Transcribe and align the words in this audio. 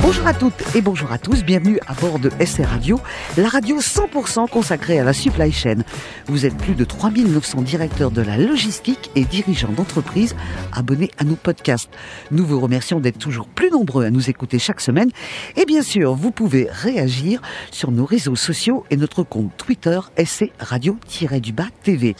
Bonjour 0.00 0.26
à 0.26 0.32
toutes 0.32 0.76
et 0.76 0.80
bonjour 0.80 1.10
à 1.10 1.18
tous, 1.18 1.44
bienvenue 1.44 1.80
à 1.86 1.92
bord 1.94 2.18
de 2.18 2.30
SR 2.44 2.68
Radio, 2.68 3.00
la 3.36 3.48
radio 3.48 3.78
100% 3.78 4.48
consacrée 4.48 4.98
à 4.98 5.04
la 5.04 5.12
supply 5.12 5.52
chain. 5.52 5.78
Vous 6.26 6.46
êtes 6.46 6.56
plus 6.56 6.74
de 6.74 6.84
3900 6.84 7.62
directeurs 7.62 8.10
de 8.10 8.22
la 8.22 8.38
logistique 8.38 9.10
et 9.16 9.24
dirigeants 9.24 9.72
d'entreprise 9.72 10.36
abonnés 10.72 11.10
à 11.18 11.24
nos 11.24 11.34
podcasts. 11.34 11.90
Nous 12.30 12.46
vous 12.46 12.60
remercions 12.60 13.00
d'être 13.00 13.18
toujours 13.18 13.48
plus 13.48 13.70
nombreux 13.70 14.04
à 14.04 14.10
nous 14.10 14.30
écouter 14.30 14.58
chaque 14.58 14.80
semaine 14.80 15.10
et 15.56 15.66
bien 15.66 15.82
sûr, 15.82 16.14
vous 16.14 16.30
pouvez 16.30 16.68
réagir 16.70 17.42
sur 17.70 17.90
nos 17.90 18.04
réseaux 18.04 18.36
sociaux 18.36 18.84
et 18.90 18.96
notre 18.96 19.24
compte 19.24 19.50
Twitter 19.56 19.98
SC 20.16 20.52
Radio-du-Bas 20.60 21.68
TV. 21.82 22.14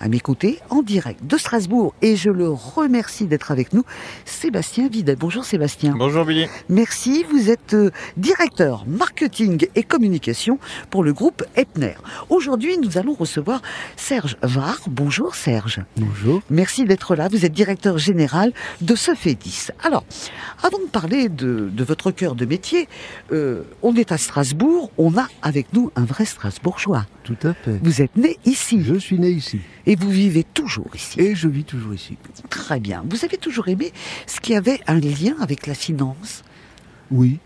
À 0.00 0.08
mes 0.08 0.20
côtés, 0.20 0.60
en 0.70 0.82
direct 0.82 1.26
de 1.26 1.36
Strasbourg 1.36 1.94
et 2.02 2.16
je 2.16 2.30
le 2.30 2.48
remercie 2.48 3.26
d'être 3.26 3.50
avec 3.50 3.72
nous, 3.72 3.84
Sébastien 4.24 4.88
Videt. 4.88 5.16
Bonjour 5.16 5.44
Sébastien. 5.44 5.94
Bonjour 5.96 6.24
Billy. 6.24 6.46
Merci, 6.68 7.17
vous 7.24 7.50
êtes 7.50 7.74
euh, 7.74 7.90
directeur 8.16 8.84
marketing 8.86 9.66
et 9.74 9.82
communication 9.82 10.58
pour 10.90 11.02
le 11.02 11.12
groupe 11.12 11.44
Epner. 11.56 11.94
Aujourd'hui, 12.28 12.78
nous 12.78 12.98
allons 12.98 13.14
recevoir 13.14 13.62
Serge 13.96 14.36
Var. 14.42 14.78
Bonjour 14.88 15.34
Serge. 15.34 15.80
Bonjour. 15.96 16.42
Merci 16.50 16.84
d'être 16.84 17.14
là. 17.16 17.28
Vous 17.28 17.44
êtes 17.44 17.52
directeur 17.52 17.98
général 17.98 18.52
de 18.80 18.94
Sofedis. 18.94 19.68
Alors, 19.82 20.04
avant 20.62 20.78
de 20.78 20.86
parler 20.90 21.28
de, 21.28 21.70
de 21.72 21.84
votre 21.84 22.10
cœur 22.10 22.34
de 22.34 22.44
métier, 22.44 22.88
euh, 23.32 23.62
on 23.82 23.94
est 23.96 24.12
à 24.12 24.18
Strasbourg. 24.18 24.90
On 24.98 25.16
a 25.16 25.28
avec 25.42 25.72
nous 25.72 25.90
un 25.96 26.04
vrai 26.04 26.24
Strasbourgeois. 26.24 27.06
Tout 27.24 27.36
à 27.42 27.54
fait. 27.54 27.78
Vous 27.82 28.00
êtes 28.02 28.16
né 28.16 28.38
ici 28.44 28.82
Je 28.84 28.94
suis 28.94 29.18
né 29.18 29.30
ici 29.30 29.60
et 29.86 29.96
vous 29.96 30.10
vivez 30.10 30.44
toujours 30.44 30.88
ici. 30.94 31.20
et 31.20 31.34
je 31.34 31.48
vis 31.48 31.64
toujours 31.64 31.94
ici. 31.94 32.16
Très 32.50 32.80
bien. 32.80 33.04
Vous 33.08 33.24
avez 33.24 33.36
toujours 33.38 33.68
aimé 33.68 33.92
ce 34.26 34.40
qui 34.40 34.54
avait 34.54 34.80
un 34.86 34.98
lien 35.00 35.34
avec 35.40 35.66
la 35.66 35.74
finance, 35.74 36.42
Oui. 37.10 37.38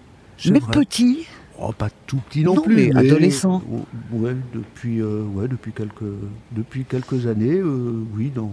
mais 0.50 0.58
vrai. 0.58 0.72
petit. 0.72 1.26
Oh, 1.58 1.72
pas 1.72 1.90
tout 2.06 2.18
petit 2.28 2.42
non, 2.42 2.54
Non, 2.54 2.62
plus. 2.62 2.74
mais 2.74 2.96
adolescent. 2.96 3.62
Oh, 3.70 3.84
Ouais, 4.12 4.34
depuis, 4.54 5.00
euh, 5.00 5.22
ouais, 5.24 5.48
depuis 5.48 5.72
quelques, 5.72 6.02
depuis 6.50 6.84
quelques 6.84 7.26
années, 7.26 7.58
euh, 7.58 8.02
oui, 8.16 8.32
dans, 8.34 8.50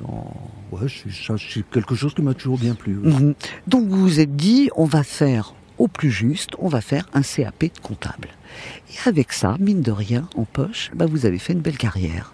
dans, 0.00 0.34
ouais, 0.72 0.88
c'est, 0.88 1.62
quelque 1.70 1.94
chose 1.94 2.14
qui 2.14 2.22
m'a 2.22 2.34
toujours 2.34 2.58
bien 2.58 2.74
plu. 2.74 2.94
Mhm. 2.94 3.34
Donc 3.68 3.86
vous 3.88 4.00
vous 4.00 4.20
êtes 4.20 4.34
dit, 4.34 4.70
on 4.76 4.86
va 4.86 5.02
faire 5.02 5.54
au 5.78 5.88
plus 5.88 6.10
juste, 6.10 6.50
on 6.58 6.68
va 6.68 6.80
faire 6.80 7.08
un 7.14 7.22
CAP 7.22 7.64
de 7.64 7.80
comptable. 7.82 8.28
Et 8.90 9.08
avec 9.08 9.32
ça, 9.32 9.56
mine 9.58 9.82
de 9.82 9.92
rien, 9.92 10.28
en 10.36 10.44
poche, 10.44 10.90
bah, 10.94 11.06
vous 11.06 11.26
avez 11.26 11.38
fait 11.38 11.52
une 11.52 11.60
belle 11.60 11.78
carrière. 11.78 12.32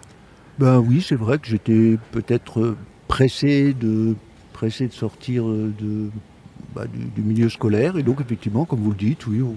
Ben 0.59 0.79
oui, 0.79 1.03
c'est 1.07 1.15
vrai 1.15 1.39
que 1.39 1.47
j'étais 1.47 1.97
peut-être 2.11 2.75
pressé 3.07 3.73
de, 3.73 4.15
pressé 4.53 4.87
de 4.87 4.93
sortir 4.93 5.47
euh, 5.47 5.73
de, 5.79 6.09
bah, 6.75 6.85
du, 6.91 7.05
du 7.05 7.21
milieu 7.21 7.49
scolaire. 7.49 7.97
Et 7.97 8.03
donc, 8.03 8.21
effectivement, 8.21 8.65
comme 8.65 8.79
vous 8.79 8.91
le 8.91 8.97
dites, 8.97 9.25
oui, 9.27 9.41
on, 9.41 9.55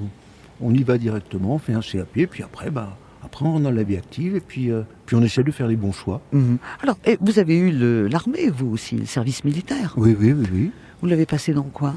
on 0.60 0.72
y 0.74 0.82
va 0.82 0.98
directement, 0.98 1.54
on 1.54 1.58
fait 1.58 1.74
un 1.74 1.80
CAP, 1.80 2.26
puis 2.30 2.42
après, 2.42 2.70
bah, 2.70 2.96
après 3.24 3.44
on 3.46 3.60
dans 3.60 3.70
la 3.70 3.82
vie 3.82 3.96
active, 3.96 4.36
et 4.36 4.40
puis, 4.40 4.70
euh, 4.70 4.82
puis 5.06 5.16
on 5.16 5.22
essaie 5.22 5.42
de 5.44 5.50
faire 5.50 5.66
les 5.68 5.76
bons 5.76 5.92
choix. 5.92 6.20
Mhm. 6.32 6.58
Alors, 6.82 6.98
et 7.04 7.18
vous 7.20 7.38
avez 7.38 7.56
eu 7.56 8.08
l'armée, 8.08 8.48
vous 8.50 8.68
aussi, 8.72 8.96
le 8.96 9.06
service 9.06 9.44
militaire. 9.44 9.94
Oui, 9.96 10.16
oui, 10.18 10.32
oui, 10.32 10.46
oui. 10.52 10.70
Vous 11.00 11.08
l'avez 11.08 11.26
passé 11.26 11.52
dans 11.52 11.62
quoi? 11.64 11.94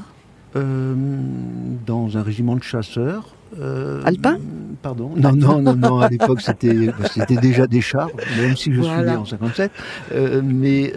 Euh, 0.56 0.94
dans 1.86 2.16
un 2.16 2.22
régiment 2.22 2.56
de 2.56 2.62
chasseurs. 2.62 3.34
euh, 3.60 4.00
Alpin? 4.04 4.38
Pardon? 4.82 5.12
Non, 5.16 5.32
non, 5.32 5.60
non, 5.60 5.74
non, 5.76 5.98
à 6.00 6.08
l'époque 6.08 6.40
c'était 6.40 6.90
c'était 7.12 7.36
déjà 7.36 7.66
des 7.66 7.80
chars, 7.80 8.10
même 8.40 8.56
si 8.56 8.72
je 8.72 8.80
suis 8.80 8.90
né 8.90 9.10
en 9.16 9.24
57. 9.24 9.70
Euh, 10.12 10.40
mais 10.44 10.92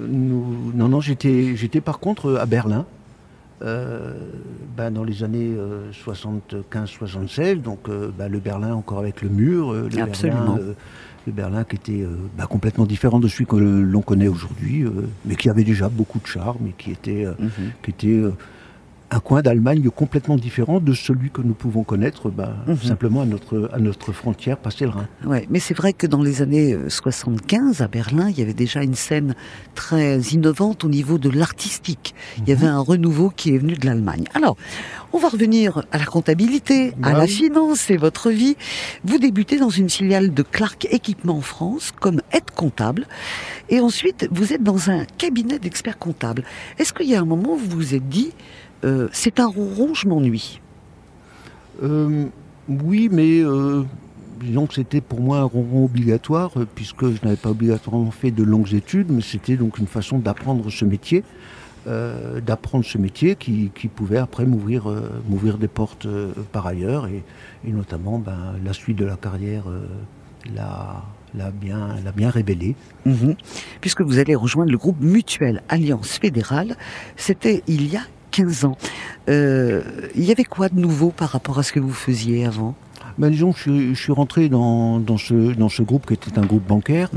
nous- 0.00 0.72
non, 0.74 0.88
non, 0.88 1.00
j'étais 1.00 1.56
j'étais 1.56 1.80
par 1.80 1.98
contre 1.98 2.36
à 2.36 2.46
Berlin. 2.46 2.84
euh, 3.62 4.14
ben, 4.76 4.92
dans 4.92 5.02
les 5.02 5.24
années 5.24 5.56
75-76, 5.92 7.60
donc 7.60 7.88
euh, 7.88 8.10
ben, 8.16 8.30
le 8.30 8.38
Berlin 8.38 8.74
encore 8.74 9.00
avec 9.00 9.22
le 9.22 9.28
mur, 9.28 9.72
euh, 9.72 9.88
le 9.92 10.00
Absolument. 10.02 10.54
Berlin, 10.54 10.58
euh, 10.60 10.72
le 11.26 11.32
Berlin 11.32 11.64
qui 11.64 11.76
était 11.76 12.02
euh, 12.02 12.16
ben, 12.36 12.46
complètement 12.46 12.86
différent 12.86 13.18
de 13.18 13.26
celui 13.28 13.46
que 13.46 13.56
l'on 13.56 14.00
connaît 14.02 14.28
aujourd'hui, 14.28 14.84
euh, 14.84 14.90
mais 15.24 15.34
qui 15.34 15.50
avait 15.50 15.64
déjà 15.64 15.88
beaucoup 15.88 16.20
de 16.20 16.26
charme 16.26 16.68
et 16.68 16.74
qui 16.78 16.92
était 16.92 17.24
euh, 17.26 17.32
qui 17.82 17.90
était 17.90 18.06
euh, 18.08 18.32
un 19.10 19.20
coin 19.20 19.40
d'Allemagne 19.40 19.88
complètement 19.90 20.36
différent 20.36 20.80
de 20.80 20.92
celui 20.92 21.30
que 21.30 21.40
nous 21.40 21.54
pouvons 21.54 21.82
connaître 21.82 22.28
bah, 22.30 22.56
Mhm. 22.66 22.76
simplement 22.76 23.22
à 23.22 23.24
notre, 23.24 23.70
à 23.72 23.78
notre 23.78 24.12
frontière, 24.12 24.58
passer 24.58 24.84
le 24.84 24.90
Rhin. 24.90 25.08
Ouais, 25.24 25.46
mais 25.50 25.60
c'est 25.60 25.74
vrai 25.74 25.92
que 25.94 26.06
dans 26.06 26.22
les 26.22 26.42
années 26.42 26.74
euh, 26.74 26.88
75, 26.90 27.80
à 27.80 27.88
Berlin, 27.88 28.28
il 28.28 28.38
y 28.38 28.42
avait 28.42 28.52
déjà 28.54 28.82
une 28.82 28.94
scène 28.94 29.34
très 29.74 30.18
innovante 30.20 30.84
au 30.84 30.88
niveau 30.88 31.16
de 31.18 31.30
l'artistique. 31.30 32.14
Il 32.38 32.48
y 32.48 32.52
avait 32.52 32.66
un 32.66 32.80
renouveau 32.80 33.30
qui 33.34 33.54
est 33.54 33.58
venu 33.58 33.74
de 33.74 33.86
l'Allemagne. 33.86 34.24
Alors, 34.34 34.56
on 35.14 35.18
va 35.18 35.28
revenir 35.28 35.84
à 35.90 35.96
la 35.98 36.04
comptabilité, 36.04 36.88
à 37.02 37.12
Bah 37.12 37.18
la 37.18 37.26
finance 37.26 37.88
et 37.90 37.96
votre 37.96 38.30
vie. 38.30 38.56
Vous 39.04 39.18
débutez 39.18 39.58
dans 39.58 39.70
une 39.70 39.88
filiale 39.88 40.34
de 40.34 40.42
Clark 40.42 40.86
Équipement 40.90 41.38
en 41.38 41.40
France 41.40 41.92
comme 41.98 42.20
aide 42.32 42.50
comptable. 42.54 43.06
Et 43.70 43.80
ensuite, 43.80 44.28
vous 44.30 44.52
êtes 44.52 44.62
dans 44.62 44.90
un 44.90 45.04
cabinet 45.04 45.58
d'experts 45.58 45.98
comptables. 45.98 46.44
Est-ce 46.78 46.92
qu'il 46.92 47.06
y 47.06 47.14
a 47.14 47.20
un 47.20 47.26
moment 47.26 47.54
où 47.54 47.56
vous 47.56 47.76
vous 47.76 47.94
êtes 47.94 48.08
dit, 48.08 48.32
euh, 48.84 49.08
c'est 49.12 49.40
un 49.40 49.46
ronron, 49.46 49.94
je 49.94 50.08
m'ennuie? 50.08 50.60
Euh, 51.82 52.26
oui, 52.68 53.08
mais 53.12 53.40
euh, 53.40 53.84
disons 54.40 54.66
que 54.66 54.74
c'était 54.74 55.02
pour 55.02 55.20
moi 55.20 55.40
un 55.40 55.44
ronron 55.44 55.84
obligatoire, 55.84 56.52
puisque 56.74 57.10
je 57.10 57.22
n'avais 57.22 57.36
pas 57.36 57.50
obligatoirement 57.50 58.10
fait 58.10 58.30
de 58.30 58.42
longues 58.42 58.72
études, 58.72 59.10
mais 59.10 59.22
c'était 59.22 59.56
donc 59.56 59.78
une 59.78 59.86
façon 59.86 60.18
d'apprendre 60.18 60.70
ce 60.70 60.84
métier. 60.84 61.22
d'apprendre 62.46 62.84
ce 62.84 62.98
métier 62.98 63.34
qui, 63.34 63.70
pouvait 63.94 64.18
après 64.18 64.44
m'ouvrir 64.44 65.56
des 65.58 65.68
portes 65.68 66.06
par 66.52 66.66
ailleurs 66.66 67.06
et, 67.06 67.22
notamment 67.64 68.18
ben, 68.18 68.56
la 68.62 68.74
suite 68.74 68.98
de 68.98 69.06
la 69.06 69.16
carrière 69.16 69.64
l'a 70.54 71.02
l'a 71.34 71.50
bien, 71.50 71.88
l'a 72.04 72.10
bien 72.12 72.30
révélé. 72.30 72.74
Mhm. 73.04 73.34
Puisque 73.82 74.00
vous 74.00 74.18
allez 74.18 74.34
rejoindre 74.34 74.70
le 74.72 74.78
groupe 74.78 74.96
Mutuel 75.00 75.62
Alliance 75.68 76.18
Fédérale, 76.18 76.76
c'était 77.16 77.62
il 77.66 77.86
y 77.92 77.96
a 77.96 78.02
15 78.30 78.64
ans. 78.64 78.76
Euh, 79.28 79.82
il 80.14 80.24
y 80.24 80.32
avait 80.32 80.44
quoi 80.44 80.68
de 80.70 80.80
nouveau 80.80 81.10
par 81.10 81.28
rapport 81.30 81.58
à 81.58 81.62
ce 81.62 81.72
que 81.72 81.80
vous 81.80 81.92
faisiez 81.92 82.46
avant? 82.46 82.74
Ben, 83.18 83.30
disons, 83.30 83.52
je, 83.52 83.60
suis- 83.60 83.94
je 83.94 84.00
suis 84.00 84.12
rentré 84.12 84.48
dans, 84.48 85.00
dans, 85.00 85.18
ce, 85.18 85.52
dans 85.54 85.68
ce 85.68 85.82
groupe 85.82 86.06
qui 86.06 86.14
était 86.14 86.38
un 86.38 86.46
groupe 86.46 86.66
bancaire, 86.66 87.10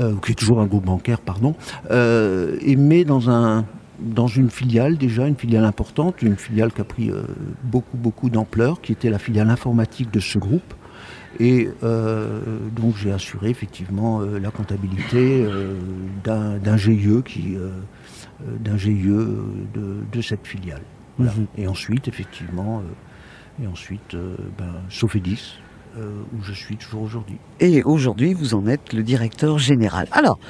euh, 0.00 0.12
qui 0.24 0.32
est 0.32 0.34
toujours 0.34 0.60
un 0.60 0.66
groupe 0.66 0.84
bancaire, 0.84 1.20
pardon, 1.20 1.54
euh, 1.90 2.56
et 2.60 2.76
mais 2.76 3.04
dans 3.04 3.30
un 3.30 3.64
dans 4.00 4.26
une 4.26 4.50
filiale 4.50 4.98
déjà, 4.98 5.26
une 5.28 5.36
filiale 5.36 5.64
importante, 5.64 6.20
une 6.22 6.36
filiale 6.36 6.72
qui 6.72 6.80
a 6.80 6.84
pris 6.84 7.10
euh, 7.10 7.22
beaucoup 7.62 7.96
beaucoup 7.96 8.28
d'ampleur, 8.28 8.80
qui 8.82 8.90
était 8.92 9.08
la 9.08 9.18
filiale 9.20 9.48
informatique 9.48 10.10
de 10.10 10.20
ce 10.20 10.38
groupe. 10.38 10.74
Et 11.40 11.68
euh, 11.82 12.40
donc 12.74 12.96
j'ai 12.96 13.12
assuré 13.12 13.50
effectivement 13.50 14.20
euh, 14.20 14.38
la 14.38 14.50
comptabilité 14.50 15.44
euh, 15.44 15.74
d'un 16.22 16.58
d'un 16.58 16.76
GIE 16.76 17.22
qui 17.24 17.56
d'un 18.60 18.76
GIE 18.76 19.08
de, 19.08 19.96
de 20.12 20.22
cette 20.22 20.46
filiale. 20.46 20.82
Voilà. 21.18 21.32
Mhm. 21.32 21.46
Et 21.58 21.68
ensuite 21.68 22.08
effectivement 22.08 22.82
et 23.62 23.66
ensuite 23.66 24.16
ben, 24.58 24.74
Sofedis 24.88 25.58
où 25.96 26.42
je 26.42 26.52
suis 26.52 26.76
toujours 26.76 27.02
aujourd'hui. 27.02 27.36
Et 27.60 27.84
aujourd'hui, 27.84 28.34
vous 28.34 28.54
en 28.54 28.66
êtes 28.66 28.92
le 28.92 29.04
directeur 29.04 29.60
général. 29.60 30.08
Alors, 30.10 30.40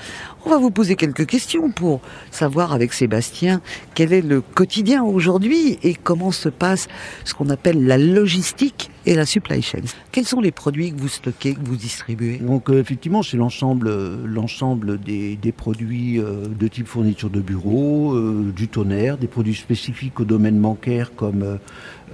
on 0.46 0.48
va 0.48 0.56
vous 0.56 0.70
poser 0.70 0.96
quelques 0.96 1.26
questions 1.26 1.70
pour 1.70 2.00
savoir 2.30 2.72
avec 2.72 2.94
Sébastien 2.94 3.60
quel 3.94 4.14
est 4.14 4.22
le 4.22 4.40
quotidien 4.40 5.04
aujourd'hui 5.04 5.78
et 5.82 5.92
comment 5.92 6.30
se 6.30 6.48
passe 6.48 6.88
ce 7.26 7.34
qu'on 7.34 7.50
appelle 7.50 7.84
la 7.84 7.98
logistique 7.98 8.90
et 9.06 9.14
la 9.14 9.26
supply 9.26 9.62
chain. 9.62 9.80
Quels 10.12 10.24
sont 10.24 10.40
les 10.40 10.50
produits 10.50 10.92
que 10.92 10.98
vous 10.98 11.08
stockez, 11.08 11.54
que 11.54 11.64
vous 11.64 11.76
distribuez? 11.76 12.38
Donc 12.38 12.70
euh, 12.70 12.80
effectivement, 12.80 13.22
c'est 13.22 13.36
l'ensemble, 13.36 13.88
euh, 13.88 14.16
l'ensemble 14.26 14.98
des, 14.98 15.36
des 15.36 15.52
produits 15.52 16.18
euh, 16.18 16.46
de 16.48 16.68
type 16.68 16.86
fourniture 16.86 17.30
de 17.30 17.40
bureau, 17.40 18.18
du 18.54 18.68
tonnerre, 18.68 19.18
des 19.18 19.26
produits 19.26 19.54
spécifiques 19.54 20.20
au 20.20 20.24
domaine 20.24 20.58
bancaire 20.60 21.14
comme 21.14 21.58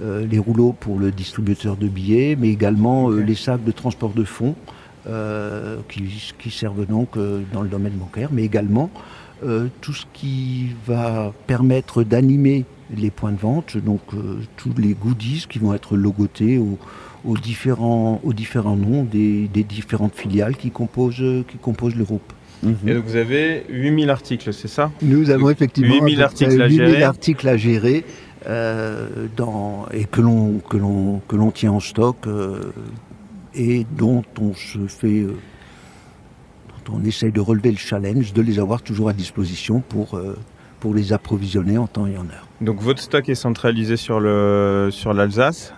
les 0.01 0.39
rouleaux 0.39 0.73
pour 0.77 0.97
le 0.97 1.11
distributeur 1.11 1.75
de 1.77 1.87
billets, 1.87 2.35
mais 2.39 2.49
également 2.49 3.09
les 3.09 3.35
sacs 3.35 3.63
de 3.63 3.71
transport 3.71 4.11
de 4.11 4.23
fonds 4.23 4.55
qui, 5.87 6.33
qui 6.39 6.51
servent 6.51 6.85
donc 6.85 7.17
dans 7.53 7.61
le 7.61 7.69
domaine 7.69 7.93
bancaire, 7.93 8.29
mais 8.31 8.43
également 8.43 8.89
tout 9.81 9.93
ce 9.93 10.05
qui 10.13 10.69
va 10.87 11.33
permettre 11.47 12.03
d'animer 12.03 12.65
les 12.95 13.11
points 13.11 13.31
de 13.31 13.39
vente, 13.39 13.77
donc 13.77 14.01
euh, 14.13 14.39
tous 14.57 14.73
les 14.77 14.93
goodies 14.93 15.45
qui 15.49 15.59
vont 15.59 15.73
être 15.73 15.95
logotés 15.95 16.57
au, 16.57 16.77
aux 17.25 17.37
différents, 17.37 18.19
aux 18.23 18.33
différents 18.33 18.75
noms 18.75 19.03
des, 19.03 19.47
des 19.47 19.63
différentes 19.63 20.15
filiales 20.15 20.55
qui 20.57 20.71
composent, 20.71 21.23
qui 21.47 21.57
composent 21.57 21.95
le 21.95 22.03
groupe. 22.03 22.33
Et 22.85 22.93
donc 22.93 23.05
vous 23.05 23.15
avez 23.15 23.65
8000 23.69 24.09
articles, 24.11 24.53
c'est 24.53 24.67
ça? 24.67 24.91
Nous 25.01 25.31
avons 25.31 25.49
effectivement 25.49 25.95
8000 25.95 26.21
à 26.21 26.29
peu 26.29 26.35
près 26.35 26.45
articles 26.45 26.61
à 26.61 26.67
8000 26.67 26.77
gérer. 26.77 27.03
articles 27.03 27.47
à 27.47 27.57
gérer 27.57 28.05
dans, 29.35 29.87
et 29.91 30.05
que 30.05 30.21
l'on 30.21 30.59
que 30.59 30.77
l'on 30.77 31.21
que 31.27 31.35
l'on 31.35 31.49
tient 31.49 31.71
en 31.71 31.79
stock 31.79 32.17
et 33.55 33.85
dont 33.97 34.23
on 34.39 34.53
se 34.53 34.85
fait 34.87 35.25
dont 36.85 36.97
on 36.99 37.03
essaye 37.03 37.31
de 37.31 37.39
relever 37.39 37.71
le 37.71 37.77
challenge 37.77 38.31
de 38.33 38.41
les 38.43 38.59
avoir 38.59 38.83
toujours 38.83 39.09
à 39.09 39.13
disposition 39.13 39.81
pour 39.81 40.19
pour 40.81 40.93
les 40.93 41.13
approvisionner 41.13 41.77
en 41.77 41.87
temps 41.87 42.07
et 42.07 42.17
en 42.17 42.25
heure. 42.25 42.47
Donc 42.59 42.81
votre 42.81 43.01
stock 43.01 43.29
est 43.29 43.35
centralisé 43.35 43.95
sur 43.95 44.19
le 44.19 44.89
sur 44.91 45.13
l'Alsace? 45.13 45.73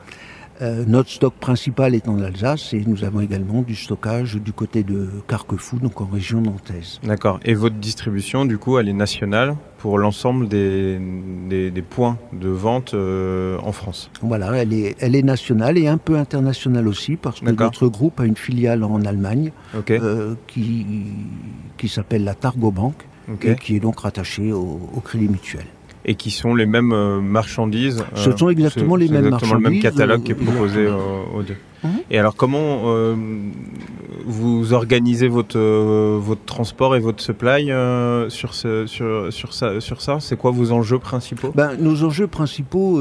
Euh, 0.62 0.86
notre 0.88 1.10
stock 1.10 1.34
principal 1.34 1.96
est 1.96 2.08
en 2.08 2.22
Alsace 2.22 2.74
et 2.74 2.84
nous 2.86 3.04
avons 3.04 3.22
également 3.22 3.64
du 3.64 3.76
stockage 3.76 4.36
du 4.36 4.54
côté 4.54 4.84
de 4.84 5.10
Carquefou, 5.28 5.80
donc 5.80 6.00
en 6.00 6.06
région 6.06 6.42
nantaise. 6.42 7.00
D'accord. 7.04 7.40
Et 7.44 7.54
votre 7.56 7.76
distribution, 7.76 8.46
du 8.46 8.58
coup, 8.58 8.78
elle 8.78 8.88
est 8.88 8.94
nationale 8.94 9.56
pour 9.80 9.98
l'ensemble 9.98 10.48
des, 10.48 11.00
des, 11.50 11.82
points 11.82 12.18
de 12.32 12.48
vente 12.48 12.94
euh, 12.94 13.58
en 13.64 13.72
France? 13.72 14.10
Voilà, 14.22 14.56
elle 14.56 14.74
est, 14.74 14.96
elle 15.00 15.16
est 15.16 15.24
nationale 15.24 15.78
et 15.78 15.88
un 15.88 15.98
peu 15.98 16.18
internationale 16.18 16.88
aussi 16.88 17.18
parce 17.18 17.42
que 17.42 17.50
notre 17.50 17.88
groupe 17.88 18.20
a 18.20 18.26
une 18.26 18.38
filiale 18.38 18.84
en 18.84 19.02
Allemagne 19.02 19.52
euh, 19.90 20.36
qui, 20.48 20.86
qui 21.78 21.90
s'appelle 21.90 22.24
la 22.24 22.36
Targo 22.36 22.72
Bank 22.72 22.94
et 23.44 23.56
qui 23.56 23.76
est 23.76 23.80
donc 23.80 24.00
rattachée 24.00 24.52
au, 24.52 24.80
au 24.96 25.00
Crédit 25.00 25.28
Mutuel 25.28 25.66
et 26.06 26.16
qui 26.16 26.32
sont 26.32 26.56
les 26.56 26.66
mêmes 26.66 26.92
euh, 26.92 27.22
marchandises. 27.22 28.04
Ce 28.16 28.36
sont 28.36 28.50
exactement 28.50 28.96
les 28.96 29.08
mêmes 29.08 29.26
exactement 29.26 29.60
marchandises. 29.60 29.66
le 29.66 29.70
même 29.70 29.82
catalogue 29.82 30.24
qui 30.24 30.32
est 30.32 30.36
proposé 30.36 30.88
aux, 30.88 31.44
deux. 31.44 31.56
Mhm. 31.84 31.92
Et 32.12 32.20
alors 32.20 32.36
comment 32.36 32.84
euh, 32.86 33.16
vous 34.26 34.74
organisez 34.74 35.28
votre 35.28 35.58
euh, 35.58 36.18
votre 36.22 36.44
transport 36.46 36.96
et 36.96 37.00
votre 37.00 37.22
supply 37.22 37.68
sur 38.30 38.54
ce, 38.54 38.86
sur 38.86 39.32
sur 39.32 39.54
ça 39.54 39.80
sur 39.80 40.02
ça? 40.02 40.18
C'est 40.20 40.38
quoi 40.38 40.52
vos 40.52 40.72
enjeux 40.72 41.00
principaux? 41.00 41.52
Ben, 41.56 41.76
nos 41.80 42.04
enjeux 42.04 42.28
principaux 42.28 43.00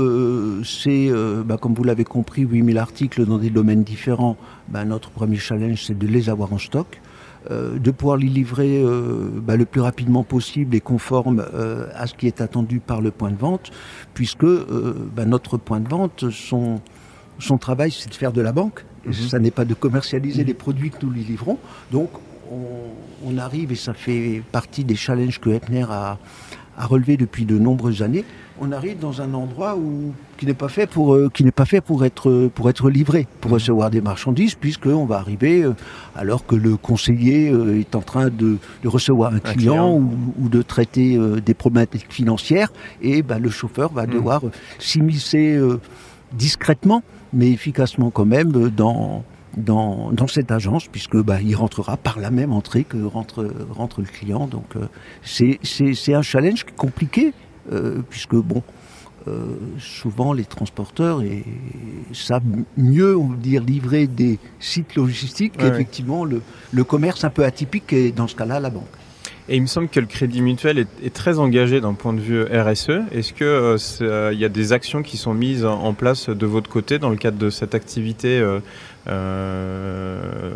c'est 0.64 1.10
ben, 1.44 1.56
comme 1.56 1.74
vous 1.74 1.84
l'avez 1.84 2.04
compris 2.04 2.42
8000 2.42 2.78
articles 2.78 3.24
dans 3.26 3.38
des 3.38 3.50
domaines 3.50 3.82
différents. 3.82 4.36
Ben, 4.68 4.84
notre 4.84 5.10
premier 5.10 5.36
challenge 5.36 5.84
c'est 5.84 5.98
de 5.98 6.06
les 6.06 6.28
avoir 6.28 6.52
en 6.52 6.58
stock. 6.58 7.00
Euh, 7.50 7.76
de 7.76 7.90
pouvoir 7.90 8.18
les 8.18 8.28
livrer 8.28 8.80
euh, 8.84 9.28
bah, 9.34 9.56
le 9.56 9.64
plus 9.64 9.80
rapidement 9.80 10.22
possible 10.22 10.76
et 10.76 10.80
conforme 10.80 11.44
euh, 11.54 11.88
à 11.94 12.06
ce 12.06 12.14
qui 12.14 12.28
est 12.28 12.40
attendu 12.40 12.78
par 12.78 13.00
le 13.00 13.10
point 13.10 13.30
de 13.32 13.36
vente, 13.36 13.72
puisque 14.14 14.46
bah, 14.46 15.24
notre 15.24 15.56
point 15.56 15.80
de 15.80 15.88
vente, 15.88 16.30
son, 16.30 16.80
son 17.40 17.58
travail, 17.58 17.90
c'est 17.90 18.08
de 18.08 18.14
faire 18.14 18.32
de 18.32 18.40
la 18.40 18.52
banque. 18.52 18.84
Mhm. 19.06 19.12
Ça 19.12 19.38
n'est 19.40 19.50
pas 19.50 19.64
de 19.64 19.74
commercialiser 19.74 20.44
les 20.44 20.54
produits 20.54 20.90
que 20.90 21.04
nous 21.04 21.10
lui 21.10 21.24
livrons. 21.24 21.58
Donc, 21.90 22.10
on, 23.24 23.38
arrive, 23.38 23.72
et 23.72 23.76
ça 23.76 23.94
fait 23.94 24.42
partie 24.52 24.84
des 24.84 24.94
challenges 24.94 25.40
que 25.40 25.50
Epner 25.50 25.86
a, 25.88 26.18
a 26.76 26.86
relevé 26.86 27.16
depuis 27.16 27.44
de 27.44 27.58
nombreuses 27.58 28.02
années, 28.02 28.24
on 28.62 28.70
arrive 28.70 29.00
dans 29.00 29.20
un 29.20 29.34
endroit 29.34 29.74
où, 29.76 30.14
qui 30.38 30.46
n'est 30.46 30.54
pas 30.54 30.68
fait 30.68 30.86
pour 30.86 31.14
euh, 31.14 31.28
qui 31.34 31.42
n'est 31.42 31.50
pas 31.50 31.64
fait 31.64 31.80
pour 31.80 32.04
être 32.04 32.48
pour 32.54 32.70
être 32.70 32.90
livré, 32.90 33.26
pour 33.40 33.50
mmh. 33.50 33.54
recevoir 33.54 33.90
des 33.90 34.00
marchandises, 34.00 34.54
puisqu'on 34.54 35.04
va 35.04 35.16
arriver 35.16 35.62
euh, 35.62 35.74
alors 36.14 36.46
que 36.46 36.54
le 36.54 36.76
conseiller 36.76 37.50
euh, 37.50 37.80
est 37.80 37.96
en 37.96 38.02
train 38.02 38.28
de, 38.28 38.58
recevoir 38.84 39.34
un, 39.34 39.40
client, 39.40 39.94
Ou, 39.94 40.48
de 40.48 40.62
traiter 40.62 41.18
des 41.44 41.54
problématiques 41.54 42.06
financières, 42.08 42.72
et 43.00 43.22
ben, 43.22 43.40
le 43.40 43.50
chauffeur 43.50 43.92
va 43.92 44.06
mmh. 44.06 44.10
devoir 44.10 44.42
s'immiscer 44.78 45.60
discrètement, 46.32 47.02
mais 47.32 47.50
efficacement 47.50 48.10
quand 48.10 48.26
même 48.26 48.52
dans 48.52 49.24
dans, 49.56 50.12
dans 50.12 50.28
cette 50.28 50.50
agence, 50.50 50.86
puisque 50.86 51.16
bah, 51.16 51.42
il 51.42 51.54
rentrera 51.54 51.96
par 51.96 52.18
la 52.18 52.30
même 52.30 52.52
entrée 52.52 52.84
que 52.84 53.02
rentre, 53.02 53.46
rentre 53.70 54.00
le 54.00 54.06
client. 54.06 54.46
Donc 54.46 54.76
c'est 55.22 56.14
un 56.14 56.22
challenge 56.22 56.64
compliqué, 56.76 57.26
euh, 57.28 57.41
puisque 58.10 58.34
bon, 58.34 58.62
euh, 59.28 59.56
souvent 59.78 60.32
les 60.32 60.44
transporteurs 60.44 61.22
et, 61.22 61.44
savent 62.12 62.42
mieux, 62.76 63.16
on 63.16 63.28
veut 63.28 63.36
dire, 63.36 63.62
livrer 63.62 64.08
des 64.08 64.40
sites 64.58 64.96
logistiques 64.96 65.56
qu'effectivement 65.56 66.24
le, 66.24 66.42
le, 66.72 66.84
commerce 66.84 67.22
un 67.22 67.30
peu 67.30 67.44
atypique 67.44 67.92
et 67.92 68.10
dans 68.10 68.26
ce 68.26 68.34
cas-là 68.34 68.58
la 68.58 68.70
banque. 68.70 68.84
Et 69.52 69.56
il 69.56 69.60
me 69.60 69.66
semble 69.66 69.88
que 69.88 70.00
le 70.00 70.06
Crédit 70.06 70.40
Mutuel 70.40 70.78
est, 70.78 71.12
très 71.12 71.38
engagé 71.38 71.82
d'un 71.82 71.92
point 71.92 72.14
de 72.14 72.20
vue 72.20 72.42
RSE. 72.42 73.02
Est-ce 73.12 73.34
qu'il 73.34 73.44
euh, 73.46 74.32
y 74.32 74.46
a 74.46 74.48
des 74.48 74.72
actions 74.72 75.02
qui 75.02 75.18
sont 75.18 75.34
mises 75.34 75.66
en 75.66 75.92
place 75.92 76.30
de 76.30 76.46
votre 76.46 76.70
côté 76.70 76.98
dans 76.98 77.10
le 77.10 77.16
cadre 77.16 77.36
de 77.36 77.50
cette 77.50 77.74
activité 77.74 78.42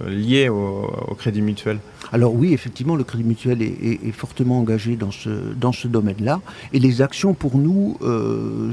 liée 0.09 0.49
au, 0.49 1.15
Crédit 1.19 1.43
Mutuel? 1.43 1.79
Alors 2.11 2.35
oui, 2.35 2.55
effectivement, 2.55 2.97
le 2.97 3.05
Crédit 3.05 3.25
Mutuel 3.25 3.61
est, 3.61 4.13
fortement 4.13 4.61
engagé 4.61 4.97
dans 4.97 5.11
ce, 5.11 5.29
dans 5.29 5.73
ce 5.73 5.89
domaine-là. 5.89 6.41
Et 6.73 6.79
les 6.79 7.03
actions 7.03 7.35
pour 7.35 7.59
nous 7.59 7.99
euh, 8.01 8.73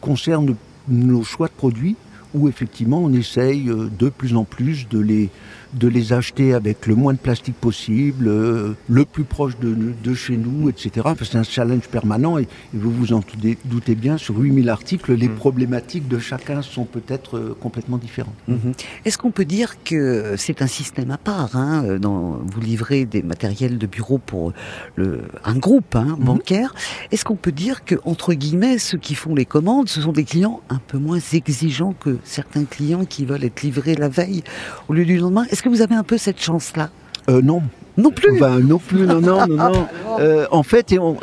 concernent 0.00 0.54
nos 0.86 1.24
choix 1.24 1.48
de 1.48 1.52
produits 1.52 1.96
où 2.32 2.48
effectivement 2.48 3.02
on 3.02 3.12
essaye 3.12 3.68
euh, 3.68 3.88
de 3.98 4.08
plus 4.08 4.36
en 4.36 4.44
plus 4.44 4.88
de 4.88 5.00
les, 5.00 5.30
de 5.74 5.88
les 5.88 6.12
acheter 6.12 6.54
avec 6.54 6.86
le 6.86 6.94
moins 6.94 7.12
de 7.12 7.18
plastique 7.18 7.56
possible, 7.56 8.28
euh, 8.28 8.72
le 8.88 9.04
plus 9.04 9.24
proche 9.24 9.58
de, 9.58 9.76
de 10.02 10.14
chez 10.14 10.36
nous, 10.36 10.68
etc. 10.68 10.90
Enfin, 11.04 11.24
c'est 11.24 11.38
un 11.38 11.42
challenge 11.42 11.88
permanent 11.88 12.38
et, 12.38 12.48
vous 12.72 12.90
vous 12.90 13.12
en 13.12 13.22
doutez, 13.64 13.94
bien, 13.94 14.18
sur 14.18 14.38
8000 14.38 14.68
articles, 14.68 15.12
les 15.14 15.28
mm. 15.28 15.34
problématiques 15.34 16.08
de 16.08 16.18
chacun 16.18 16.62
sont 16.62 16.84
peut-être 16.84 17.36
euh, 17.36 17.56
complètement 17.60 17.98
différentes. 17.98 18.34
Mm-hmm. 18.48 18.72
Est-ce 19.04 19.18
qu'on 19.18 19.30
peut 19.30 19.44
dire 19.44 19.82
que 19.82 20.34
c'est 20.36 20.62
un 20.62 20.66
système 20.66 21.10
à 21.10 21.18
part 21.18 21.56
hein, 21.56 21.98
dans, 21.98 22.38
Vous 22.44 22.60
livrez 22.60 23.04
des 23.04 23.22
matériels 23.22 23.78
de 23.78 23.86
bureau 23.86 24.18
pour 24.18 24.52
le, 24.96 25.22
un 25.44 25.56
groupe 25.56 25.96
hein, 25.96 26.16
mm-hmm. 26.18 26.24
bancaire. 26.24 26.74
Est-ce 27.10 27.24
qu'on 27.24 27.36
peut 27.36 27.52
dire 27.52 27.84
que, 27.84 27.96
entre 28.04 28.34
guillemets, 28.34 28.78
ceux 28.78 28.98
qui 28.98 29.14
font 29.14 29.34
les 29.34 29.44
commandes, 29.44 29.88
ce 29.88 30.00
sont 30.00 30.12
des 30.12 30.24
clients 30.24 30.60
un 30.70 30.80
peu 30.86 30.98
moins 30.98 31.20
exigeants 31.32 31.94
que 31.98 32.18
certains 32.24 32.64
clients 32.64 33.04
qui 33.04 33.24
veulent 33.24 33.44
être 33.44 33.62
livrés 33.62 33.94
la 33.94 34.08
veille 34.08 34.42
au 34.88 34.94
lieu 34.94 35.04
du 35.04 35.18
lendemain? 35.18 35.44
Est-ce 35.58 35.64
que 35.64 35.70
vous 35.70 35.82
avez 35.82 35.96
un 35.96 36.04
peu 36.04 36.18
cette 36.18 36.40
chance-là 36.40 36.88
euh, 37.28 37.42
Non. 37.42 37.64
Non 37.96 38.12
plus 38.12 38.38
ben, 38.38 38.60
Non 38.60 38.78
plus, 38.78 39.08
non, 39.08 39.20
non, 39.20 39.44
non. 39.48 39.88
Euh, 40.20 40.46
en 40.52 40.62
fait, 40.62 40.92
et 40.92 40.98
on, 40.98 41.16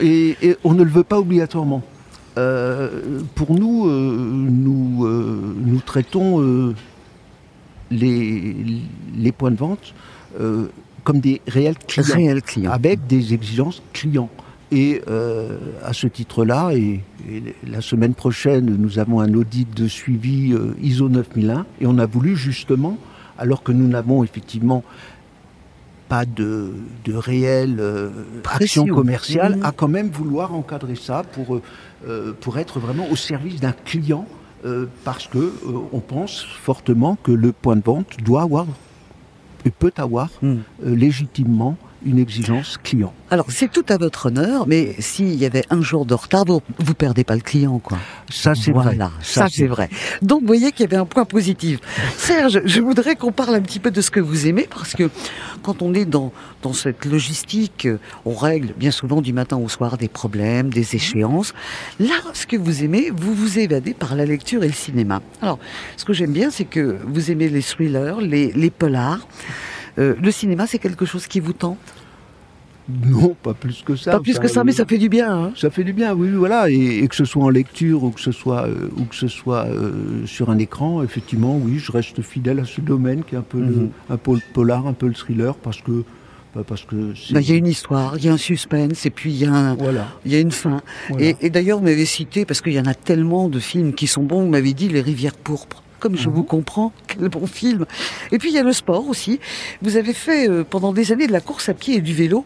ne 0.74 0.84
le 0.84 0.90
veut 0.90 1.04
pas 1.04 1.20
obligatoirement. 1.20 1.82
Euh, 2.38 3.22
pour 3.34 3.54
nous, 3.54 3.90
nous, 3.90 5.08
nous 5.08 5.80
traitons 5.86 6.74
les, 7.92 8.56
les 9.18 9.32
points 9.32 9.52
de 9.52 9.58
vente 9.58 9.94
comme 11.06 11.20
des 11.22 11.42
réels 11.48 11.78
clients, 11.78 12.40
clients, 12.46 12.72
avec 12.72 13.08
des 13.08 13.34
exigences 13.34 13.82
clients. 13.94 14.30
Et 14.72 15.02
à 15.84 15.94
ce 15.94 16.08
titre-là, 16.08 16.72
et, 16.74 17.02
la 17.66 17.80
semaine 17.80 18.14
prochaine, 18.14 18.66
nous 18.66 19.00
avons 19.00 19.22
un 19.22 19.34
audit 19.34 19.74
de 19.74 19.88
suivi 19.88 20.54
ISO 20.82 21.08
9001, 21.08 21.66
et 21.80 21.86
on 21.86 21.98
a 22.00 22.06
voulu 22.06 22.36
justement 22.36 22.98
alors 23.38 23.64
que 23.64 23.72
nous 23.72 23.88
n'avons 23.88 24.24
effectivement 24.24 24.84
pas 26.08 26.26
de, 26.26 26.74
de 27.04 27.16
réelle 27.16 27.78
euh, 27.80 28.10
pression 28.44 28.86
commerciale, 28.86 29.58
mmh. 29.58 29.66
à 29.66 29.72
quand 29.72 29.88
même 29.88 30.10
vouloir 30.10 30.54
encadrer 30.54 30.96
ça 30.96 31.24
pour, 31.24 31.60
euh, 32.08 32.34
pour 32.40 32.58
être 32.60 32.80
vraiment 32.80 33.08
au 33.10 33.16
service 33.16 33.60
d'un 33.60 33.72
client, 33.72 34.28
euh, 34.66 34.86
parce 35.04 35.28
que 35.28 35.54
on 35.92 36.00
pense 36.00 36.46
fortement 36.62 37.18
que 37.24 37.32
le 37.32 37.52
point 37.52 37.76
de 37.76 37.84
vente 37.84 38.18
doit 38.24 38.44
avoir 38.44 38.68
et 39.66 39.72
peut 39.72 39.94
avoir 39.98 40.30
mmh. 40.42 40.56
légitimement 40.84 41.76
une 42.06 42.20
exigence 42.20 42.78
client. 42.82 43.14
Alors 43.32 43.48
c'est 43.50 43.72
tout 43.72 43.86
à 43.90 43.98
votre 43.98 44.28
honneur, 44.28 44.68
mais 44.68 44.96
s'il 45.00 45.36
y 45.36 45.46
avait 45.46 45.66
un 45.70 45.82
jour 45.82 46.06
de 46.06 46.14
retard, 46.14 46.46
vous, 46.46 46.62
vous 46.80 46.94
perdez 46.94 47.24
pas 47.24 47.36
le 47.36 47.42
client, 47.42 47.80
quoi. 47.80 47.98
Ça 48.30 48.54
c'est 48.56 48.72
vrai. 48.72 48.98
Ça, 49.22 49.48
c'est 49.52 49.68
vrai. 49.68 49.90
Donc 50.22 50.42
vous 50.42 50.48
voyez 50.48 50.72
qu'il 50.72 50.82
y 50.82 50.88
avait 50.88 50.98
un 50.98 51.06
point 51.06 51.26
positif. 51.26 51.80
Serge, 52.18 52.62
je 52.66 52.82
voudrais 52.82 53.16
qu'on 53.16 53.32
parle 53.32 53.56
un 53.56 53.62
petit 53.62 53.80
peu 53.80 53.92
de 53.92 54.02
ce 54.02 54.12
que 54.12 54.20
vous 54.20 54.48
aimez, 54.48 54.68
parce 54.70 54.94
que 54.94 55.10
quand 55.64 55.82
on 55.82 55.94
est 55.94 56.06
dans 56.06 56.32
dans 56.62 56.74
cette 56.74 57.06
logistique, 57.06 57.88
on 58.26 58.34
règle 58.34 58.74
bien 58.78 58.92
souvent 58.92 59.22
du 59.22 59.34
matin 59.34 59.58
au 59.58 59.70
soir 59.70 59.98
des 59.98 60.08
problèmes, 60.08 60.70
des 60.70 60.96
échéances. 60.96 61.54
Là, 62.00 62.16
ce 62.34 62.46
que 62.46 62.58
vous 62.58 62.84
aimez, 62.84 63.12
vous 63.16 63.34
vous 63.34 63.60
évadez 63.60 63.94
par 63.94 64.16
la 64.16 64.26
lecture 64.26 64.64
et 64.64 64.68
le 64.68 64.74
cinéma. 64.74 65.22
Alors, 65.42 65.60
ce 65.98 66.06
que 66.06 66.14
j'aime 66.14 66.34
bien, 66.34 66.50
c'est 66.52 66.66
que 66.66 66.98
vous 67.06 67.32
aimez 67.32 67.50
les 67.50 67.62
thrillers, 67.62 68.22
les, 68.22 68.52
les 68.52 68.70
polars. 68.70 69.28
Euh, 69.98 70.16
le 70.22 70.32
cinéma, 70.32 70.68
c'est 70.68 70.80
quelque 70.80 71.06
chose 71.06 71.26
qui 71.28 71.40
vous 71.40 71.54
tente? 71.54 71.78
Non, 72.88 73.36
pas 73.42 73.54
plus 73.54 73.84
que 73.84 73.96
ça. 73.96 74.12
Pas 74.12 74.20
plus 74.20 74.38
que 74.38 74.48
ça, 74.48 74.64
mais 74.64 74.72
ça 74.72 74.86
fait 74.86 74.98
du 74.98 75.10
bien. 75.10 75.32
Hein. 75.32 75.54
ça 75.56 75.70
fait 75.70 75.84
du 75.84 75.94
bien, 75.94 76.14
oui, 76.14 76.30
voilà. 76.30 76.70
Et, 76.70 77.08
que 77.08 77.16
ce 77.16 77.26
soit 77.26 77.44
en 77.44 77.50
lecture 77.50 78.04
ou 78.04 78.12
que 78.12 78.22
ce 78.22 78.32
soit, 78.32 78.68
euh, 78.68 78.90
ou 78.98 79.06
que 79.06 79.16
ce 79.16 79.28
soit 79.28 79.66
euh, 79.66 80.26
sur 80.26 80.50
un 80.50 80.60
écran, 80.60 81.02
effectivement, 81.04 81.58
oui, 81.58 81.80
je 81.80 81.92
reste 81.92 82.22
fidèle 82.22 82.60
à 82.60 82.66
ce 82.66 82.82
domaine 82.82 83.24
qui 83.24 83.36
est 83.36 83.38
un 83.38 83.42
peu, 83.42 83.60
le, 83.60 83.66
mhm. 83.66 83.90
un 84.10 84.18
peu 84.18 84.34
le 84.34 84.42
polar, 84.54 84.86
un 84.86 84.94
peu 84.94 85.08
le 85.08 85.14
thriller, 85.14 85.56
parce 85.56 85.82
que 85.82 86.04
bah, 86.56 86.64
parce 86.66 86.84
que 86.84 87.14
bah, 87.34 87.42
il 87.42 87.50
y 87.50 87.52
a 87.52 87.56
une 87.56 87.68
histoire, 87.68 88.18
il 88.18 88.26
y 88.26 88.30
a 88.30 88.34
un 88.34 88.38
suspense, 88.38 89.06
et 89.06 89.10
puis 89.10 89.32
il 89.32 89.38
y 89.38 89.46
a, 89.46 89.76
voilà. 89.78 90.08
il 90.24 90.32
y 90.32 90.36
a 90.36 90.40
une 90.40 90.52
fin. 90.52 90.82
Et, 91.20 91.36
et 91.42 91.50
d'ailleurs, 91.50 91.80
vous 91.80 91.84
m'avez 91.84 92.06
cité, 92.06 92.46
parce 92.46 92.62
qu'il 92.62 92.74
y 92.74 92.80
en 92.80 92.86
a 92.86 92.94
tellement 92.94 93.50
de 93.50 93.60
films 93.60 93.94
qui 93.94 94.08
sont 94.08 94.24
bons, 94.24 94.44
vous 94.44 94.50
m'avez 94.50 94.74
dit 94.74 94.88
Les 94.90 95.02
Rivières 95.02 95.36
pourpres 95.36 95.84
comme 96.00 96.18
je 96.18 96.30
mhm. 96.30 96.36
vous 96.36 96.44
comprends, 96.44 96.92
quel 97.08 97.30
bon 97.30 97.46
film. 97.48 97.86
Et 98.32 98.38
puis 98.38 98.50
il 98.50 98.56
y 98.56 98.60
a 98.60 98.64
le 98.64 98.74
sport 98.74 99.08
aussi. 99.08 99.40
Vous 99.82 99.98
avez 99.98 100.14
fait 100.14 100.50
euh, 100.50 100.64
pendant 100.64 100.94
des 100.94 101.12
années 101.12 101.28
de 101.28 101.32
la 101.32 101.42
course 101.42 101.70
à 101.70 101.74
pied 101.74 101.96
et 101.96 102.02
du 102.02 102.14
vélo. 102.14 102.46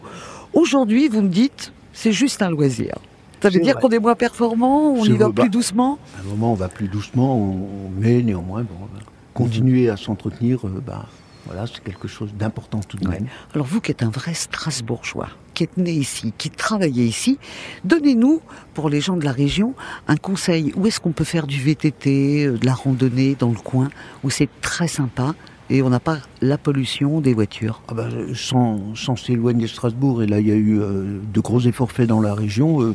Aujourd'hui, 0.52 1.08
vous 1.08 1.22
me 1.22 1.28
dites, 1.28 1.72
c'est 1.92 2.12
juste 2.12 2.42
un 2.42 2.50
loisir. 2.50 2.94
Ça 3.42 3.48
veut 3.48 3.60
dire 3.60 3.76
qu'on 3.76 3.88
est 3.88 3.98
moins 3.98 4.14
performant, 4.14 4.92
on 4.92 5.04
y 5.04 5.16
va 5.16 5.30
plus 5.30 5.48
doucement 5.48 5.98
À 6.16 6.20
un 6.20 6.24
moment, 6.24 6.52
on 6.52 6.56
va 6.56 6.68
plus 6.68 6.88
doucement, 6.88 7.56
mais 7.98 8.20
néanmoins, 8.22 8.62
bon, 8.62 8.86
continuer 9.32 9.88
à 9.88 9.96
s'entretenir, 9.96 10.60
bah, 10.86 11.06
voilà, 11.46 11.66
c'est 11.66 11.82
quelque 11.82 12.08
chose 12.08 12.32
d'important 12.34 12.80
tout 12.80 12.96
de 12.96 13.08
même. 13.08 13.26
Alors 13.54 13.66
vous 13.66 13.80
qui 13.80 13.90
êtes 13.90 14.02
un 14.02 14.10
vrai 14.10 14.34
Strasbourgeois, 14.34 15.30
qui 15.54 15.64
êtes 15.64 15.76
né 15.76 15.92
ici, 15.92 16.32
qui 16.36 16.50
travaillez 16.50 17.04
ici, 17.04 17.38
donnez-nous, 17.84 18.40
pour 18.74 18.88
les 18.88 19.00
gens 19.00 19.16
de 19.16 19.24
la 19.24 19.32
région, 19.32 19.74
un 20.08 20.16
conseil. 20.16 20.72
Où 20.76 20.86
est-ce 20.86 21.00
qu'on 21.00 21.12
peut 21.12 21.24
faire 21.24 21.46
du 21.46 21.60
VTT, 21.60 22.46
de 22.46 22.66
la 22.66 22.74
randonnée 22.74 23.36
dans 23.38 23.50
le 23.50 23.58
coin, 23.58 23.88
où 24.22 24.30
c'est 24.30 24.48
très 24.60 24.88
sympa 24.88 25.34
et 25.70 25.82
on 25.82 25.88
n'a 25.88 26.00
pas 26.00 26.18
la 26.42 26.58
pollution 26.58 27.20
des 27.20 27.32
voitures. 27.32 27.80
Ah 27.88 27.94
ben, 27.94 28.10
sans 28.34 29.16
s'éloigner 29.16 29.62
de 29.62 29.68
Strasbourg, 29.68 30.22
et 30.22 30.26
là 30.26 30.40
il 30.40 30.48
y 30.48 30.52
a 30.52 30.56
eu 30.56 30.80
euh, 30.80 31.20
de 31.32 31.40
gros 31.40 31.60
efforts 31.60 31.92
faits 31.92 32.08
dans 32.08 32.20
la 32.20 32.34
région, 32.34 32.82
euh, 32.82 32.94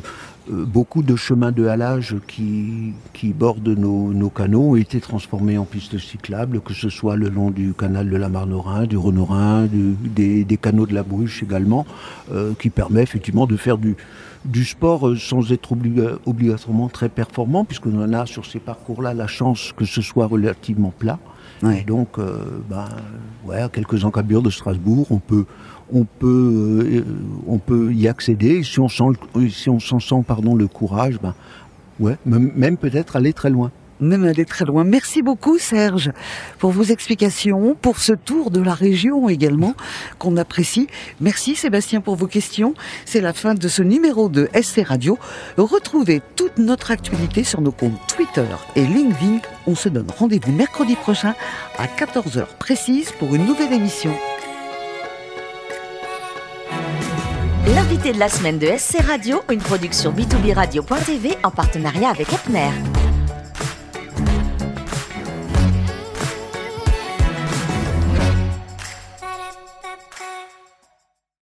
euh, 0.52 0.64
beaucoup 0.64 1.02
de 1.02 1.16
chemins 1.16 1.52
de 1.52 1.66
halage 1.66 2.16
qui, 2.28 2.94
bordent 3.32 3.66
nos, 3.66 4.30
canaux 4.30 4.72
ont 4.72 4.76
été 4.76 5.00
transformés 5.00 5.56
en 5.56 5.64
pistes 5.64 5.98
cyclables, 5.98 6.60
que 6.60 6.74
ce 6.74 6.90
soit 6.90 7.16
le 7.16 7.30
long 7.30 7.50
du 7.50 7.72
canal 7.72 8.10
de 8.10 8.16
la 8.16 8.28
Marne-Rhin, 8.28 8.86
du 8.86 8.96
Rhône-Rhin, 8.98 9.68
des, 9.70 10.58
canaux 10.60 10.86
de 10.86 10.94
la 10.94 11.02
Bruche 11.02 11.42
également, 11.42 11.84
qui 12.60 12.70
permet 12.70 13.02
effectivement 13.02 13.46
de 13.46 13.56
faire 13.56 13.76
du, 13.76 13.96
du 14.44 14.64
sport 14.64 15.16
sans 15.18 15.50
être 15.50 15.72
obligatoirement 16.26 16.88
très 16.88 17.08
performant, 17.08 17.64
puisqu'on 17.64 18.00
en 18.00 18.12
a 18.12 18.26
sur 18.26 18.46
ces 18.46 18.60
parcours-là 18.60 19.14
la 19.14 19.26
chance 19.26 19.72
que 19.76 19.84
ce 19.84 20.00
soit 20.00 20.26
relativement 20.26 20.92
plat. 20.96 21.18
Et 21.64 21.84
donc, 21.84 22.18
euh, 22.18 22.60
ben, 22.68 22.86
ouais, 23.46 23.64
quelques 23.72 24.04
encablures 24.04 24.42
de 24.42 24.50
Strasbourg, 24.50 25.06
on 25.10 25.18
peut, 25.18 25.46
on 25.92 26.04
peut, 26.04 26.86
euh, 26.86 27.04
on 27.46 27.58
peut 27.58 27.92
y 27.92 28.08
accéder. 28.08 28.62
Si 28.62 28.78
on 28.78 28.88
sent, 28.88 29.04
si 29.48 29.70
on 29.70 29.80
s'en 29.80 29.98
sent, 29.98 30.22
pardon, 30.26 30.54
le 30.54 30.66
courage, 30.68 31.18
ben, 31.20 31.34
ouais, 31.98 32.16
même 32.26 32.76
peut-être 32.76 33.16
aller 33.16 33.32
très 33.32 33.50
loin 33.50 33.70
même 34.00 34.24
aller 34.24 34.44
très 34.44 34.64
loin. 34.64 34.84
Merci 34.84 35.22
beaucoup 35.22 35.58
Serge 35.58 36.12
pour 36.58 36.70
vos 36.70 36.84
explications, 36.84 37.76
pour 37.80 37.98
ce 37.98 38.12
tour 38.12 38.50
de 38.50 38.60
la 38.60 38.74
région 38.74 39.28
également 39.28 39.74
qu'on 40.18 40.36
apprécie. 40.36 40.88
Merci 41.20 41.56
Sébastien 41.56 42.00
pour 42.00 42.16
vos 42.16 42.26
questions. 42.26 42.74
C'est 43.04 43.20
la 43.20 43.32
fin 43.32 43.54
de 43.54 43.68
ce 43.68 43.82
numéro 43.82 44.28
de 44.28 44.48
SC 44.60 44.82
Radio. 44.84 45.18
Retrouvez 45.56 46.22
toute 46.36 46.58
notre 46.58 46.90
actualité 46.90 47.44
sur 47.44 47.60
nos 47.60 47.72
comptes 47.72 47.98
Twitter 48.08 48.46
et 48.74 48.84
LinkedIn. 48.84 49.40
On 49.66 49.74
se 49.74 49.88
donne 49.88 50.06
rendez-vous 50.16 50.52
mercredi 50.52 50.96
prochain 50.96 51.34
à 51.78 51.86
14h 51.86 52.46
précise 52.58 53.12
pour 53.18 53.34
une 53.34 53.46
nouvelle 53.46 53.72
émission. 53.72 54.12
L'invité 57.74 58.12
de 58.12 58.18
la 58.18 58.28
semaine 58.28 58.58
de 58.58 58.66
SC 58.66 59.00
Radio, 59.00 59.42
une 59.50 59.58
production 59.58 60.12
b2b 60.12 60.54
radio.tv 60.54 61.36
en 61.42 61.50
partenariat 61.50 62.10
avec 62.10 62.32
Epner. 62.32 62.70